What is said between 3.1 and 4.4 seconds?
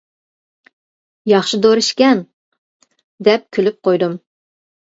-دەپ كۈلۈپ قويدۇم.